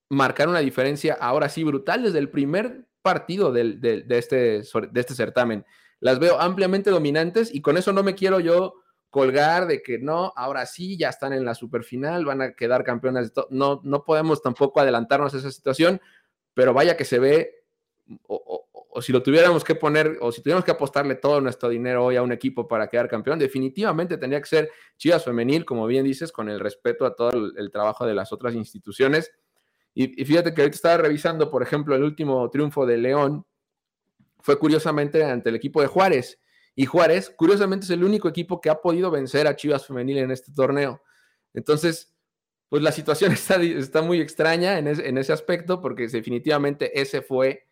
[0.08, 5.66] marcar una diferencia ahora sí brutal desde el primer partido de, este, de este certamen.
[6.00, 8.74] Las veo ampliamente dominantes y con eso no me quiero yo
[9.10, 13.32] colgar de que no, ahora sí, ya están en la superfinal, van a quedar campeonas.
[13.50, 16.00] No, no podemos tampoco adelantarnos a esa situación,
[16.52, 17.64] pero vaya que se ve
[18.26, 18.63] o
[19.02, 22.22] si lo tuviéramos que poner, o si tuviéramos que apostarle todo nuestro dinero hoy a
[22.22, 26.48] un equipo para quedar campeón, definitivamente tendría que ser Chivas Femenil, como bien dices, con
[26.48, 29.32] el respeto a todo el, trabajo de las otras instituciones.
[29.94, 33.46] Y, fíjate que ahorita estaba revisando, por ejemplo, el último triunfo de León,
[34.40, 36.38] fue curiosamente ante el equipo de Juárez.
[36.74, 40.30] Y Juárez, curiosamente, es el único equipo que ha podido vencer a Chivas Femenil en
[40.30, 41.02] este torneo.
[41.52, 42.14] Entonces,
[42.68, 47.66] pues la situación está, está muy extraña en, en ese aspecto, porque definitivamente ese fue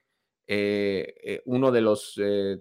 [1.45, 2.59] uno de los eh,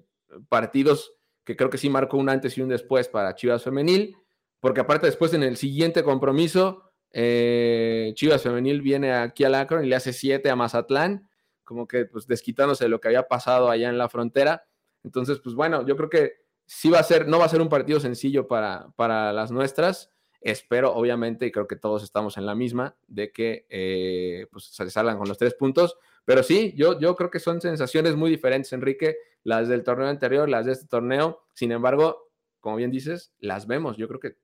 [0.50, 1.13] partidos
[1.44, 4.15] que creo que sí marcó un antes y un después para Chivas Femenil,
[4.60, 9.88] porque aparte después en el siguiente compromiso, eh, Chivas Femenil viene aquí al Akron y
[9.88, 11.30] le hace 7 a Mazatlán,
[11.63, 14.65] como que pues desquitándose de lo que había pasado allá en la frontera.
[15.04, 16.34] Entonces, pues bueno, yo creo que
[16.65, 20.12] sí va a ser, no va a ser un partido sencillo para, para las nuestras.
[20.41, 25.17] Espero, obviamente, y creo que todos estamos en la misma, de que eh, pues, salgan
[25.17, 25.98] con los tres puntos.
[26.26, 30.48] Pero sí, yo, yo creo que son sensaciones muy diferentes, Enrique, las del torneo anterior,
[30.48, 31.42] las de este torneo.
[31.54, 33.98] Sin embargo, como bien dices, las vemos.
[33.98, 34.38] Yo creo que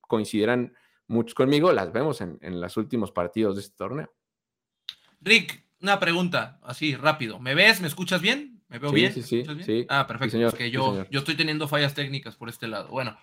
[0.00, 0.74] coincidirán
[1.06, 4.12] muchos conmigo, las vemos en, en los últimos partidos de este torneo.
[5.20, 7.38] Rick, una pregunta, así rápido.
[7.38, 7.80] ¿Me ves?
[7.80, 8.62] ¿Me escuchas bien?
[8.68, 9.12] ¿Me veo bien?
[9.12, 9.64] Sí, sí, bien?
[9.64, 9.86] sí.
[9.88, 10.32] Ah, perfecto.
[10.32, 11.08] señor, es que sí, yo, señor.
[11.10, 12.88] yo estoy teniendo fallas técnicas por este lado.
[12.88, 13.16] Bueno,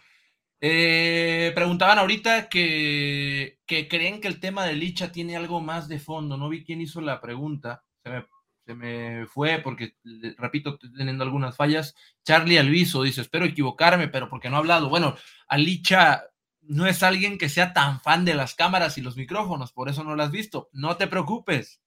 [0.62, 6.00] eh, preguntaban ahorita que, que creen que el tema de Licha tiene algo más de
[6.00, 6.38] fondo.
[6.38, 7.84] No vi quién hizo la pregunta.
[8.10, 8.26] Se me,
[8.66, 9.96] se me fue porque,
[10.38, 11.96] repito, estoy teniendo algunas fallas.
[12.24, 14.90] Charlie Alviso dice, espero equivocarme, pero porque no ha hablado.
[14.90, 15.16] Bueno,
[15.48, 16.24] Alicha
[16.62, 20.04] no es alguien que sea tan fan de las cámaras y los micrófonos, por eso
[20.04, 20.70] no la has visto.
[20.72, 21.82] No te preocupes.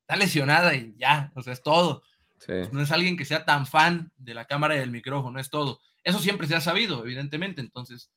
[0.00, 2.02] Está lesionada y ya, o sea, es todo.
[2.38, 2.52] Sí.
[2.72, 5.80] No es alguien que sea tan fan de la cámara y del micrófono, es todo.
[6.04, 7.60] Eso siempre se ha sabido, evidentemente.
[7.60, 8.10] Entonces,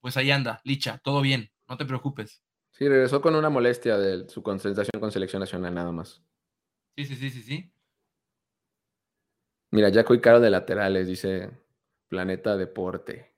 [0.00, 2.42] pues ahí anda, Licha, todo bien, no te preocupes.
[2.72, 6.22] Sí, regresó con una molestia de su concentración con selección nacional nada más.
[7.00, 7.72] Sí, sí, sí, sí, sí.
[9.70, 11.48] Mira, Jaco y Caro de laterales, dice
[12.08, 13.32] Planeta Deporte.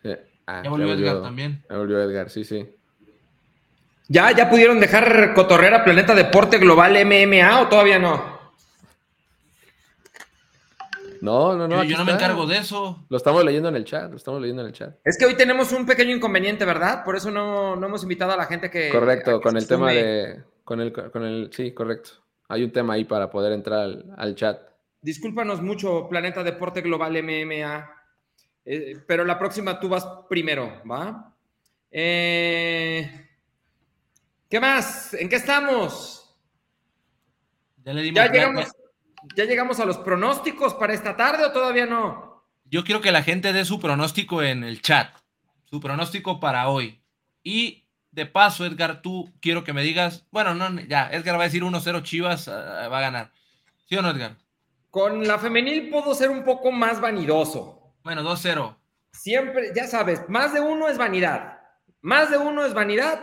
[0.00, 0.10] Sí,
[0.46, 1.64] ah, Ya volvió Edgar también.
[1.68, 2.76] Ya volvió Edgar, sí, sí.
[4.06, 8.38] ¿Ya, ¿Ya pudieron dejar cotorrear a Planeta Deporte Global MMA o todavía no?
[11.20, 11.82] No, no, no.
[11.82, 13.04] yo no me encargo de eso.
[13.08, 14.94] Lo estamos leyendo en el chat, lo estamos leyendo en el chat.
[15.04, 17.04] Es que hoy tenemos un pequeño inconveniente, ¿verdad?
[17.04, 18.88] Por eso no, no hemos invitado a la gente que.
[18.88, 20.51] Correcto, que con el tema de.
[20.64, 21.50] Con el, con el.
[21.52, 22.10] Sí, correcto.
[22.48, 24.60] Hay un tema ahí para poder entrar al, al chat.
[25.00, 27.90] Discúlpanos mucho, Planeta Deporte Global MMA.
[28.64, 31.34] eh, pero la próxima tú vas primero, ¿va?
[31.90, 33.28] Eh,
[34.48, 35.14] ¿Qué más?
[35.14, 36.36] ¿En qué estamos?
[37.84, 38.16] Ya le dimos.
[38.16, 38.72] ¿Ya llegamos,
[39.34, 42.44] ¿Ya llegamos a los pronósticos para esta tarde o todavía no?
[42.64, 45.16] Yo quiero que la gente dé su pronóstico en el chat.
[45.64, 47.02] Su pronóstico para hoy.
[47.42, 50.24] Y de paso, Edgar, tú quiero que me digas.
[50.30, 53.32] Bueno, no, ya, Edgar va a decir 1-0 Chivas, ah, va a ganar.
[53.88, 54.36] ¿Sí o no, Edgar?
[54.90, 57.94] Con la femenil puedo ser un poco más vanidoso.
[58.04, 58.76] Bueno, 2-0.
[59.12, 61.58] Siempre, ya sabes, más de uno es vanidad.
[62.02, 63.20] Más de uno es vanidad.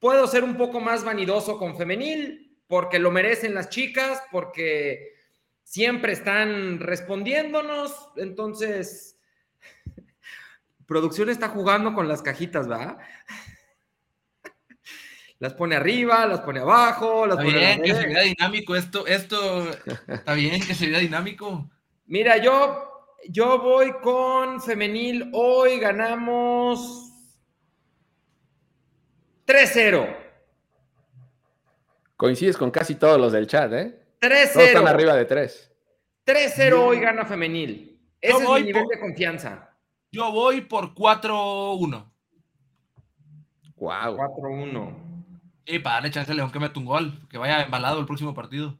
[0.00, 5.14] Puedo ser un poco más vanidoso con femenil porque lo merecen las chicas, porque
[5.62, 8.10] siempre están respondiéndonos.
[8.16, 9.20] Entonces,
[10.86, 12.98] producción está jugando con las cajitas, ¿va?
[15.40, 19.06] Las pone arriba, las pone abajo, las Está pone bien, que se vea dinámico esto,
[19.06, 19.68] esto,
[20.06, 21.68] está bien que se vea dinámico.
[22.06, 25.30] Mira, yo, yo voy con femenil.
[25.34, 27.10] Hoy ganamos
[29.46, 30.16] 3-0.
[32.16, 34.00] Coincides con casi todos los del chat, ¿eh?
[34.20, 34.52] 3-0.
[34.52, 35.70] Todos están arriba de tres.
[36.26, 38.00] 3-0 hoy gana femenil.
[38.20, 39.70] Ese es mi nivel por- de confianza.
[40.10, 42.10] Yo voy por 4-1.
[43.76, 44.16] Wow.
[44.16, 45.03] 4-1.
[45.66, 48.34] Y para darle chance a León que mete un gol, que vaya embalado el próximo
[48.34, 48.78] partido.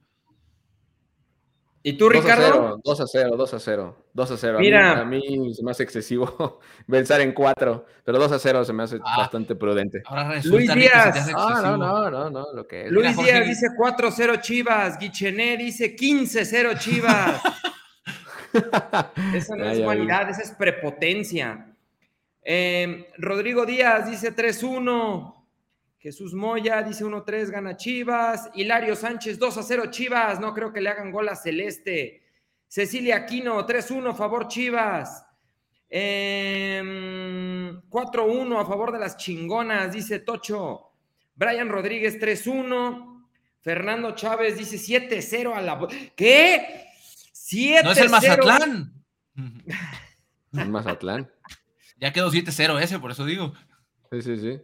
[1.86, 2.52] ¿Y tú, 2 a Ricardo?
[2.52, 4.56] 0, 2 a 0, 2 a 0, 2 a 0.
[4.56, 5.00] A mí- Mira.
[5.00, 8.82] A mí, se me hace excesivo pensar en 4, pero 2 a 0 se me
[8.84, 9.18] hace Ah.
[9.18, 10.02] bastante prudente.
[10.06, 11.16] Ahora resulta Luis Rick, que se te Díaz.
[11.18, 12.90] hace Ah, no, no, no, no, lo que es.
[12.90, 14.98] Luis Mira, Jorge Díaz dice 4-0 Chivas.
[14.98, 17.42] Guichené dice 15-0 Chivas.
[19.34, 19.82] Esa no es ya vi.
[19.84, 21.66] vanidad, esa es prepotencia.
[22.42, 25.34] Eh, Rodrigo Díaz dice 3-1.
[26.04, 28.50] Jesús Moya dice 1-3, gana Chivas.
[28.54, 30.38] Hilario Sánchez 2-0 Chivas.
[30.38, 32.22] No creo que le hagan gol a Celeste.
[32.68, 35.24] Cecilia Aquino 3-1, favor Chivas.
[35.88, 40.92] Em, 4-1 a favor de las chingonas, dice Tocho.
[41.36, 43.26] Brian Rodríguez 3-1.
[43.62, 45.88] Fernando Chávez dice 7-0 a la...
[46.14, 46.84] ¿Qué?
[47.32, 47.82] 7-0.
[47.82, 48.92] No es el Mazatlán.
[50.52, 51.32] En Mazatlán.
[51.96, 53.54] Ya quedó 7-0 ese, por eso digo.
[54.12, 54.60] Sí, sí, sí.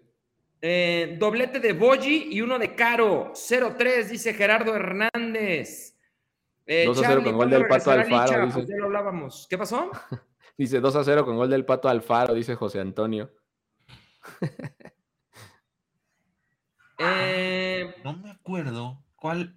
[0.62, 3.32] Eh, doblete de Boji y uno de Caro.
[3.34, 5.96] 0-3, dice Gerardo Hernández.
[6.66, 8.44] Eh, 2 a 0 Charlie, con gol ¿cuándo del Pato Alfaro, Licha?
[8.46, 8.54] dice.
[8.58, 9.46] Pues ya lo hablábamos.
[9.48, 9.90] ¿Qué pasó?
[10.58, 13.32] Dice 2 a 0 con gol del Pato Alfaro, dice José Antonio.
[17.02, 19.56] Eh, No me acuerdo cuál.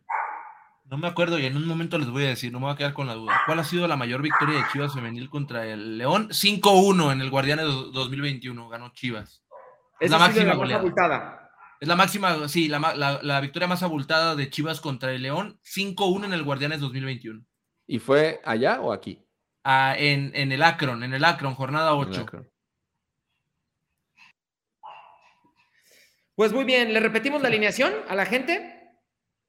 [0.86, 2.78] No me acuerdo y en un momento les voy a decir, no me voy a
[2.78, 3.42] quedar con la duda.
[3.46, 6.30] ¿Cuál ha sido la mayor victoria de Chivas femenil contra el León?
[6.30, 9.43] 5-1 en el Guardianes 2021, ganó Chivas.
[10.06, 11.50] Es la máxima abultada.
[11.80, 15.60] Es la máxima, sí, la, la- la victoria más abultada de Chivas contra el León,
[15.64, 17.46] 5-1 en el Guardianes 2021.
[17.88, 19.20] ¿Y fue allá o aquí?
[19.66, 22.26] en, en, el Akron, en el Akron, jornada 8.
[26.36, 28.83] Pues muy bien, ¿le repetimos la alineación a la gente?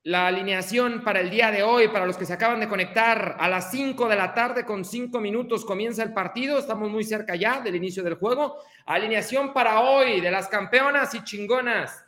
[0.07, 3.49] La alineación para el día de hoy, para los que se acaban de conectar, a
[3.49, 7.63] las 5 de la tarde con 5 minutos comienza el partido, estamos muy cerca ya
[7.63, 8.59] del inicio del juego.
[8.85, 12.05] Alineación para hoy de las campeonas y chingonas.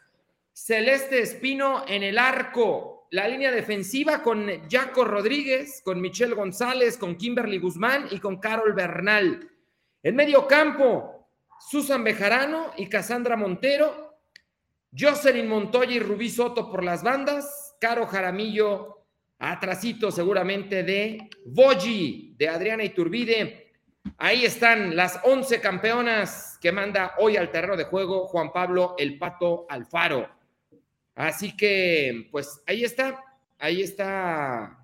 [0.53, 7.17] Celeste Espino en el arco, la línea defensiva con Jaco Rodríguez, con Michelle González, con
[7.17, 9.51] Kimberly Guzmán y con Carol Bernal.
[10.03, 14.19] El medio campo, Susan Bejarano y Cassandra Montero,
[14.95, 19.07] Jocelyn Montoya y Rubí Soto por las bandas, Caro Jaramillo,
[19.39, 23.73] atrasito seguramente de Boji, de Adriana Iturbide.
[24.19, 29.19] Ahí están las 11 campeonas que manda hoy al terreno de juego Juan Pablo El
[29.19, 30.29] Pato Alfaro.
[31.15, 33.23] Así que, pues ahí está,
[33.59, 34.79] ahí está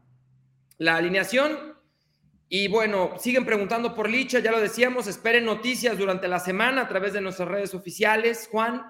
[0.79, 1.77] la alineación.
[2.49, 6.89] Y bueno, siguen preguntando por Licha, ya lo decíamos, esperen noticias durante la semana a
[6.89, 8.83] través de nuestras redes oficiales, Juan.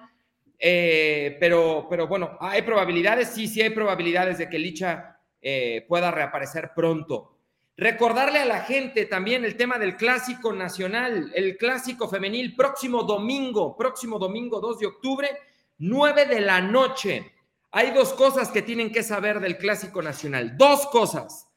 [0.65, 6.13] Eh, pero, pero bueno, hay probabilidades, sí, sí hay probabilidades de que Licha eh, pueda
[6.13, 7.37] reaparecer pronto.
[7.77, 13.77] Recordarle a la gente también el tema del clásico nacional, el clásico femenil, próximo domingo,
[13.77, 15.31] próximo domingo 2 de octubre,
[15.79, 17.33] 9 de la noche.
[17.73, 20.57] Hay dos cosas que tienen que saber del Clásico Nacional.
[20.57, 21.49] Dos cosas.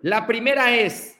[0.00, 1.18] La primera es,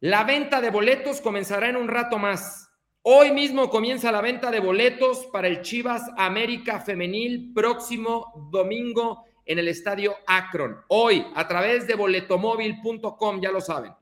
[0.00, 2.69] la venta de boletos comenzará en un rato más.
[3.02, 9.58] Hoy mismo comienza la venta de boletos para el Chivas América Femenil próximo domingo en
[9.58, 10.76] el estadio Akron.
[10.88, 13.94] Hoy, a través de boletomóvil.com, ya lo saben.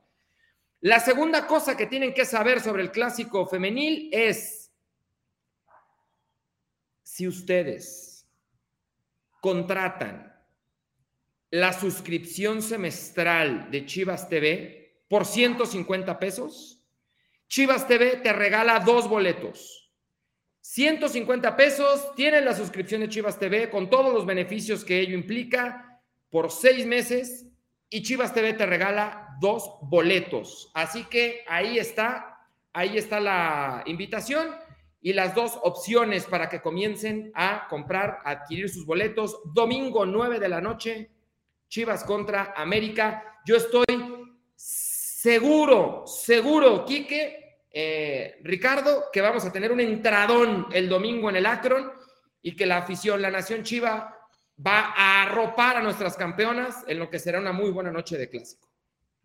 [0.81, 4.73] La segunda cosa que tienen que saber sobre el clásico femenil es
[7.05, 8.29] si ustedes
[9.41, 10.37] contratan
[11.51, 16.78] la suscripción semestral de Chivas TV por 150 pesos,
[17.49, 19.91] Chivas TV te regala dos boletos.
[20.61, 26.03] 150 pesos, tienes la suscripción de Chivas TV con todos los beneficios que ello implica
[26.29, 27.47] por seis meses
[27.89, 30.71] y Chivas TV te regala dos boletos.
[30.75, 34.55] Así que ahí está, ahí está la invitación
[35.01, 39.41] y las dos opciones para que comiencen a comprar, a adquirir sus boletos.
[39.55, 41.11] Domingo 9 de la noche,
[41.69, 43.41] Chivas contra América.
[43.47, 43.87] Yo estoy
[45.21, 51.47] seguro, seguro, Quique, eh, Ricardo, que vamos a tener un entradón el domingo en el
[51.47, 51.91] Akron
[52.41, 54.17] y que la afición, la Nación Chiva,
[54.65, 58.31] va a arropar a nuestras campeonas en lo que será una muy buena noche de
[58.31, 58.69] clásico.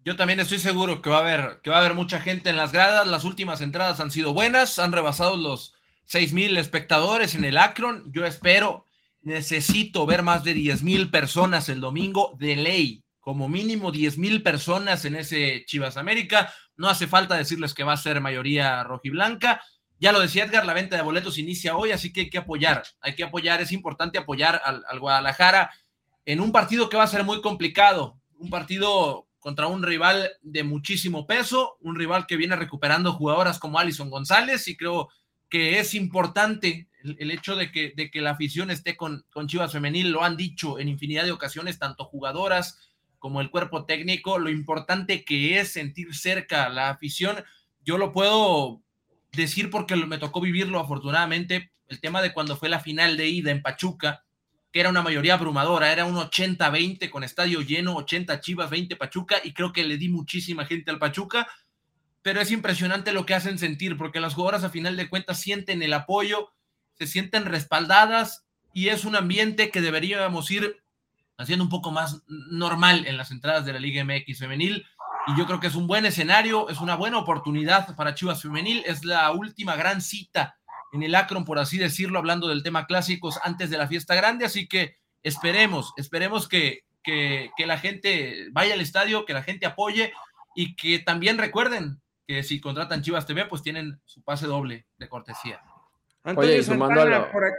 [0.03, 2.57] Yo también estoy seguro que va a haber, que va a haber mucha gente en
[2.57, 3.05] las gradas.
[3.05, 5.75] Las últimas entradas han sido buenas, han rebasado los
[6.05, 8.11] seis mil espectadores en el Akron.
[8.11, 8.87] Yo espero,
[9.21, 14.43] necesito ver más de diez mil personas el domingo de ley como mínimo 10 mil
[14.43, 16.53] personas en ese Chivas América.
[16.75, 19.61] No hace falta decirles que va a ser mayoría rojiblanca.
[19.97, 22.83] Ya lo decía Edgar, la venta de boletos inicia hoy, así que hay que apoyar,
[22.99, 25.71] hay que apoyar, es importante apoyar al, al Guadalajara
[26.25, 30.63] en un partido que va a ser muy complicado, un partido contra un rival de
[30.63, 35.07] muchísimo peso, un rival que viene recuperando jugadoras como Alison González y creo
[35.49, 39.71] que es importante el, hecho de que, de que la afición esté con, con Chivas
[39.71, 42.92] Femenil, lo han dicho en infinidad de ocasiones, tanto jugadoras,
[43.23, 47.41] como el cuerpo técnico, lo importante que es sentir cerca la afición.
[47.79, 48.81] Yo lo puedo
[49.31, 53.51] decir porque me tocó vivirlo afortunadamente, el tema de cuando fue la final de ida
[53.51, 54.25] en Pachuca,
[54.73, 59.37] que era una mayoría abrumadora, era un 80-20 con estadio lleno, 80 Chivas, 20 Pachuca,
[59.41, 61.47] y creo que le di muchísima gente al Pachuca,
[62.23, 65.81] pero es impresionante lo que hacen sentir, porque las jugadoras a final de cuentas sienten
[65.81, 66.51] el apoyo,
[66.95, 70.82] se sienten respaldadas, y es un ambiente que deberíamos ir
[71.43, 74.85] haciendo un poco más normal en las entradas de la Liga MX femenil.
[75.27, 78.83] Y yo creo que es un buen escenario, es una buena oportunidad para Chivas Femenil.
[78.85, 80.57] Es la última gran cita
[80.91, 84.45] en el Akron, por así decirlo, hablando del tema clásicos antes de la fiesta grande.
[84.45, 89.65] Así que esperemos, esperemos que, que, que la gente vaya al estadio, que la gente
[89.65, 90.11] apoye
[90.55, 95.09] y que también recuerden que si contratan Chivas TV, pues tienen su pase doble de
[95.09, 95.61] cortesía.
[96.23, 97.55] Antonio Oye, Santana, por, aquí,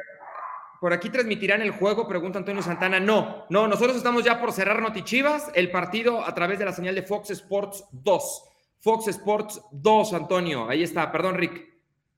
[0.84, 3.00] por aquí transmitirán el juego, pregunta Antonio Santana.
[3.00, 6.94] No, no, nosotros estamos ya por cerrar Notichivas, el partido a través de la señal
[6.94, 8.44] de Fox Sports 2.
[8.80, 10.68] Fox Sports 2, Antonio.
[10.68, 11.72] Ahí está, perdón, Rick.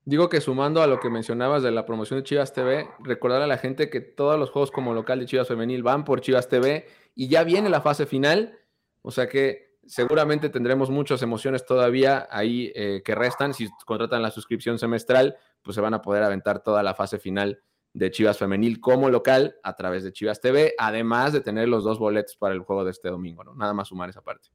[0.04, 3.46] Digo que sumando a lo que mencionabas de la promoción de Chivas TV, recordar a
[3.46, 6.88] la gente que todos los juegos como local de Chivas Femenil van por Chivas TV
[7.14, 8.58] y ya viene la fase final,
[9.02, 13.54] o sea que seguramente tendremos muchas emociones todavía ahí eh, que restan.
[13.54, 17.62] Si contratan la suscripción semestral, pues se van a poder aventar toda la fase final
[17.96, 21.98] de Chivas Femenil como local a través de Chivas TV, además de tener los dos
[21.98, 23.54] boletos para el juego de este domingo, ¿no?
[23.54, 24.50] Nada más sumar esa parte.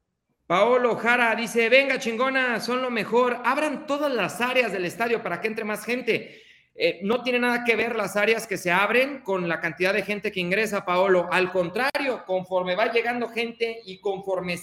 [0.46, 5.42] Paolo Jara dice, venga chingona, son lo mejor, abran todas las áreas del estadio para
[5.42, 6.40] que entre más gente.
[6.76, 10.04] Eh, no tiene nada que ver las áreas que se abren con la cantidad de
[10.04, 11.28] gente que ingresa, Paolo.
[11.32, 14.60] Al contrario, conforme va llegando gente y conforme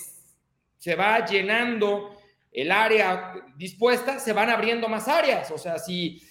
[0.77, 2.17] se va llenando
[2.53, 5.51] el área dispuesta, se van abriendo más áreas.
[5.51, 6.23] O sea, si,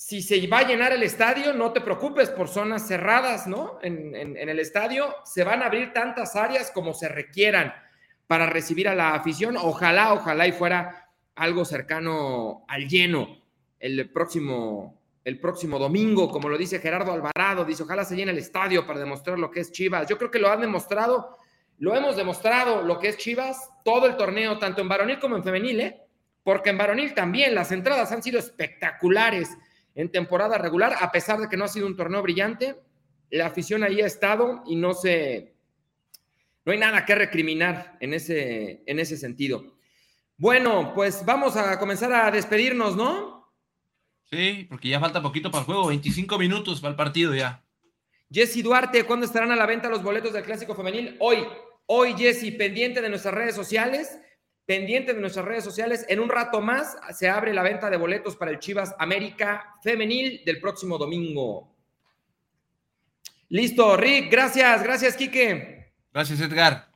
[0.00, 3.78] si se va a llenar el estadio, no te preocupes por zonas cerradas, ¿no?
[3.82, 7.74] En, el estadio se van a abrir tantas áreas como se requieran
[8.26, 9.58] para recibir a la afición.
[9.58, 13.42] Ojalá, ojalá y fuera algo cercano al lleno
[13.78, 18.38] el próximo, el próximo domingo, como lo dice Gerardo Alvarado, dice, ojalá se llene el
[18.38, 20.08] estadio para demostrar lo que es Chivas.
[20.08, 21.36] Yo creo que lo han demostrado,
[21.78, 25.44] lo hemos demostrado lo que es Chivas todo el torneo, tanto en varonil como en
[25.44, 26.00] femenil, ¿eh?
[26.42, 29.58] porque en varonil también las entradas han sido espectaculares
[29.94, 32.76] en temporada regular, a pesar de que no ha sido un torneo brillante,
[33.30, 35.54] la afición ahí ha estado y no se,
[36.64, 39.76] no hay nada que recriminar en ese, en ese sentido.
[40.36, 43.52] Bueno, pues vamos a comenzar a despedirnos, ¿no?
[44.30, 47.64] Sí, porque ya falta poquito para el juego, 25 minutos para el partido ya.
[48.30, 51.16] Jesse Duarte, ¿cuándo estarán a la venta los boletos del Clásico Femenil?
[51.18, 51.44] Hoy,
[51.86, 54.18] hoy Jesse, pendiente de nuestras redes sociales,
[54.70, 56.06] pendiente de nuestras redes sociales.
[56.08, 60.44] En un rato más se abre la venta de boletos para el Chivas América Femenil
[60.44, 61.74] del próximo domingo.
[63.48, 65.92] Listo, Rick, gracias, gracias, Quique.
[66.14, 66.88] Gracias, Edgar.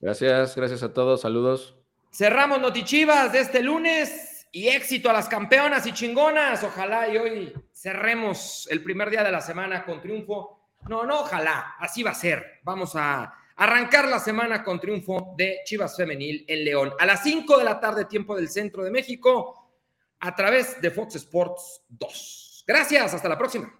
[0.00, 1.76] Gracias, gracias a todos, saludos.
[2.10, 6.64] Cerramos Notichivas de este lunes y éxito a las campeonas y chingonas.
[6.64, 10.70] Ojalá y hoy cerremos el primer día de la semana con triunfo.
[10.88, 12.60] No, no, ojalá, así va a ser.
[12.62, 16.92] Vamos a arrancar la semana con triunfo de Chivas Femenil en León.
[16.98, 19.70] A las 5 de la tarde, tiempo del centro de México,
[20.20, 22.64] a través de Fox Sports 2.
[22.66, 23.77] Gracias, hasta la próxima.